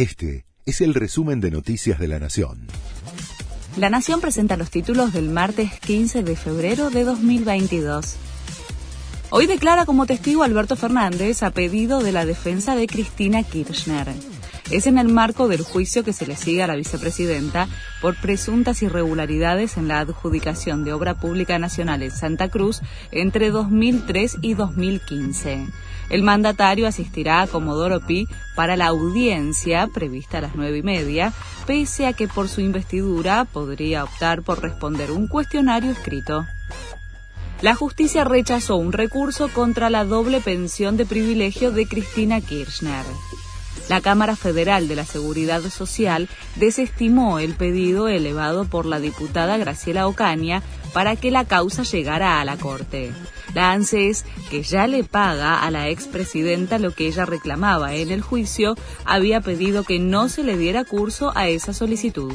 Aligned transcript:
Este 0.00 0.46
es 0.64 0.80
el 0.80 0.94
resumen 0.94 1.42
de 1.42 1.50
Noticias 1.50 1.98
de 1.98 2.08
la 2.08 2.18
Nación. 2.18 2.68
La 3.76 3.90
Nación 3.90 4.22
presenta 4.22 4.56
los 4.56 4.70
títulos 4.70 5.12
del 5.12 5.28
martes 5.28 5.78
15 5.78 6.22
de 6.22 6.36
febrero 6.36 6.88
de 6.88 7.04
2022. 7.04 8.16
Hoy 9.28 9.46
declara 9.46 9.84
como 9.84 10.06
testigo 10.06 10.42
Alberto 10.42 10.74
Fernández 10.74 11.42
a 11.42 11.50
pedido 11.50 12.02
de 12.02 12.12
la 12.12 12.24
defensa 12.24 12.74
de 12.76 12.86
Cristina 12.86 13.42
Kirchner. 13.42 14.08
Es 14.70 14.86
en 14.86 14.98
el 14.98 15.08
marco 15.08 15.48
del 15.48 15.62
juicio 15.62 16.04
que 16.04 16.12
se 16.12 16.28
le 16.28 16.36
sigue 16.36 16.62
a 16.62 16.68
la 16.68 16.76
vicepresidenta 16.76 17.68
por 18.00 18.14
presuntas 18.14 18.82
irregularidades 18.82 19.76
en 19.76 19.88
la 19.88 19.98
adjudicación 19.98 20.84
de 20.84 20.92
obra 20.92 21.14
pública 21.14 21.58
nacional 21.58 22.04
en 22.04 22.12
Santa 22.12 22.48
Cruz 22.48 22.80
entre 23.10 23.50
2003 23.50 24.38
y 24.42 24.54
2015. 24.54 25.66
El 26.10 26.22
mandatario 26.22 26.86
asistirá 26.86 27.42
a 27.42 27.46
Comodoro 27.48 28.00
Pi 28.06 28.28
para 28.54 28.76
la 28.76 28.86
audiencia 28.86 29.88
prevista 29.88 30.38
a 30.38 30.42
las 30.42 30.54
nueve 30.54 30.78
y 30.78 30.82
media, 30.82 31.32
pese 31.66 32.06
a 32.06 32.12
que 32.12 32.28
por 32.28 32.48
su 32.48 32.60
investidura 32.60 33.46
podría 33.46 34.04
optar 34.04 34.42
por 34.42 34.62
responder 34.62 35.10
un 35.10 35.26
cuestionario 35.26 35.90
escrito. 35.90 36.46
La 37.60 37.74
justicia 37.74 38.22
rechazó 38.22 38.76
un 38.76 38.92
recurso 38.92 39.48
contra 39.48 39.90
la 39.90 40.04
doble 40.04 40.40
pensión 40.40 40.96
de 40.96 41.06
privilegio 41.06 41.72
de 41.72 41.86
Cristina 41.86 42.40
Kirchner. 42.40 43.04
La 43.88 44.00
Cámara 44.00 44.36
Federal 44.36 44.86
de 44.86 44.96
la 44.96 45.04
Seguridad 45.04 45.62
Social 45.70 46.28
desestimó 46.56 47.38
el 47.38 47.54
pedido 47.54 48.08
elevado 48.08 48.64
por 48.64 48.86
la 48.86 49.00
diputada 49.00 49.56
Graciela 49.56 50.06
Ocaña 50.06 50.62
para 50.92 51.16
que 51.16 51.30
la 51.30 51.44
causa 51.44 51.82
llegara 51.82 52.40
a 52.40 52.44
la 52.44 52.56
Corte. 52.56 53.12
La 53.54 53.72
ANSES, 53.72 54.24
que 54.48 54.62
ya 54.62 54.86
le 54.86 55.02
paga 55.02 55.60
a 55.62 55.70
la 55.70 55.88
expresidenta 55.88 56.78
lo 56.78 56.92
que 56.94 57.08
ella 57.08 57.26
reclamaba 57.26 57.94
en 57.94 58.10
el 58.10 58.22
juicio, 58.22 58.76
había 59.04 59.40
pedido 59.40 59.82
que 59.82 59.98
no 59.98 60.28
se 60.28 60.44
le 60.44 60.56
diera 60.56 60.84
curso 60.84 61.32
a 61.34 61.48
esa 61.48 61.72
solicitud. 61.72 62.32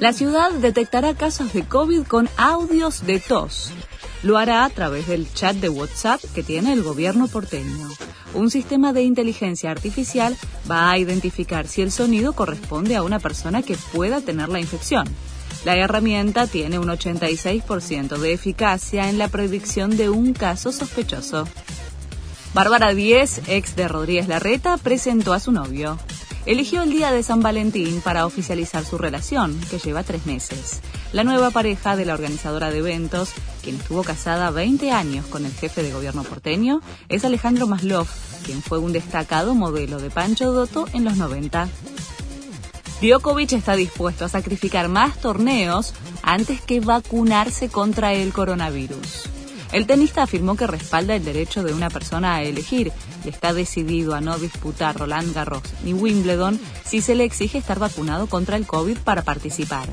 La 0.00 0.12
ciudad 0.12 0.50
detectará 0.50 1.14
casos 1.14 1.52
de 1.52 1.62
COVID 1.62 2.02
con 2.04 2.28
audios 2.36 3.06
de 3.06 3.20
tos. 3.20 3.70
Lo 4.24 4.38
hará 4.38 4.64
a 4.64 4.70
través 4.70 5.06
del 5.06 5.32
chat 5.32 5.54
de 5.56 5.68
WhatsApp 5.68 6.20
que 6.34 6.42
tiene 6.42 6.72
el 6.72 6.82
gobierno 6.82 7.28
porteño. 7.28 7.88
Un 8.34 8.50
sistema 8.50 8.92
de 8.92 9.02
inteligencia 9.02 9.70
artificial 9.70 10.36
va 10.70 10.90
a 10.90 10.98
identificar 10.98 11.66
si 11.66 11.82
el 11.82 11.92
sonido 11.92 12.32
corresponde 12.32 12.96
a 12.96 13.02
una 13.02 13.20
persona 13.20 13.62
que 13.62 13.76
pueda 13.92 14.20
tener 14.20 14.48
la 14.48 14.60
infección. 14.60 15.06
La 15.64 15.76
herramienta 15.76 16.46
tiene 16.46 16.78
un 16.78 16.88
86% 16.88 18.18
de 18.18 18.32
eficacia 18.32 19.08
en 19.08 19.18
la 19.18 19.28
predicción 19.28 19.96
de 19.96 20.10
un 20.10 20.34
caso 20.34 20.72
sospechoso. 20.72 21.48
Bárbara 22.52 22.92
Díez, 22.92 23.40
ex 23.48 23.76
de 23.76 23.88
Rodríguez 23.88 24.28
Larreta, 24.28 24.76
presentó 24.76 25.32
a 25.32 25.40
su 25.40 25.52
novio 25.52 25.98
eligió 26.46 26.82
el 26.82 26.90
día 26.90 27.10
de 27.10 27.22
San 27.22 27.40
Valentín 27.40 28.00
para 28.02 28.26
oficializar 28.26 28.84
su 28.84 28.98
relación, 28.98 29.58
que 29.70 29.78
lleva 29.78 30.02
tres 30.02 30.26
meses. 30.26 30.80
La 31.14 31.22
nueva 31.22 31.52
pareja 31.52 31.94
de 31.94 32.04
la 32.04 32.14
organizadora 32.14 32.72
de 32.72 32.78
eventos, 32.78 33.30
quien 33.62 33.76
estuvo 33.76 34.02
casada 34.02 34.50
20 34.50 34.90
años 34.90 35.24
con 35.26 35.46
el 35.46 35.52
jefe 35.52 35.84
de 35.84 35.92
gobierno 35.92 36.24
porteño, 36.24 36.80
es 37.08 37.24
Alejandro 37.24 37.68
Maslov, 37.68 38.08
quien 38.44 38.60
fue 38.60 38.78
un 38.78 38.92
destacado 38.92 39.54
modelo 39.54 40.00
de 40.00 40.10
Pancho 40.10 40.50
Dotto 40.50 40.88
en 40.92 41.04
los 41.04 41.16
90. 41.16 41.68
Djokovic 43.00 43.52
está 43.52 43.76
dispuesto 43.76 44.24
a 44.24 44.28
sacrificar 44.28 44.88
más 44.88 45.16
torneos 45.20 45.94
antes 46.24 46.60
que 46.60 46.80
vacunarse 46.80 47.68
contra 47.68 48.12
el 48.12 48.32
coronavirus. 48.32 49.28
El 49.70 49.86
tenista 49.86 50.24
afirmó 50.24 50.56
que 50.56 50.66
respalda 50.66 51.14
el 51.14 51.24
derecho 51.24 51.62
de 51.62 51.74
una 51.74 51.90
persona 51.90 52.34
a 52.34 52.42
elegir 52.42 52.90
y 53.24 53.28
está 53.28 53.52
decidido 53.52 54.14
a 54.14 54.20
no 54.20 54.38
disputar 54.38 54.98
Roland 54.98 55.34
Garros 55.34 55.62
ni 55.84 55.92
Wimbledon 55.92 56.58
si 56.84 57.00
se 57.00 57.14
le 57.14 57.24
exige 57.24 57.58
estar 57.58 57.78
vacunado 57.78 58.26
contra 58.26 58.56
el 58.56 58.66
COVID 58.66 58.98
para 58.98 59.22
participar. 59.22 59.88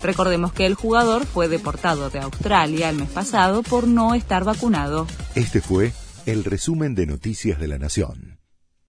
Recordemos 0.00 0.52
que 0.52 0.66
el 0.66 0.74
jugador 0.74 1.26
fue 1.26 1.48
deportado 1.48 2.10
de 2.10 2.20
Australia 2.20 2.90
el 2.90 2.96
mes 2.96 3.10
pasado 3.10 3.62
por 3.62 3.86
no 3.86 4.14
estar 4.14 4.44
vacunado. 4.44 5.06
Este 5.34 5.60
fue 5.60 5.92
el 6.26 6.44
resumen 6.44 6.94
de 6.94 7.06
Noticias 7.06 7.58
de 7.58 7.68
la 7.68 7.78
Nación. 7.78 8.38